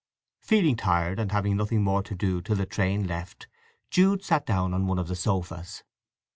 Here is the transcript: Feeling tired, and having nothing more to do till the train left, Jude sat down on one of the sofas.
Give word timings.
Feeling 0.41 0.77
tired, 0.77 1.19
and 1.19 1.31
having 1.31 1.55
nothing 1.55 1.83
more 1.83 2.01
to 2.01 2.15
do 2.15 2.41
till 2.41 2.55
the 2.55 2.65
train 2.65 3.05
left, 3.05 3.45
Jude 3.91 4.23
sat 4.23 4.47
down 4.47 4.73
on 4.73 4.87
one 4.87 4.97
of 4.97 5.07
the 5.07 5.15
sofas. 5.15 5.83